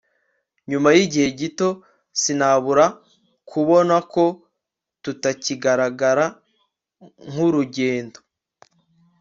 Nyuma 0.69 0.89
yigihe 0.97 1.29
gito 1.39 1.69
sinabura 2.21 2.85
kubona 3.51 3.95
ko 4.13 4.23
tutakigaragara 5.03 6.25
nkurugendo 7.31 8.19